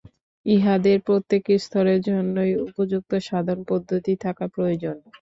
[0.45, 4.95] ইহাদের প্রত্যেক স্তরের জন্যই উপযুক্ত সাধন-পদ্ধতি থাকা প্রয়োজন।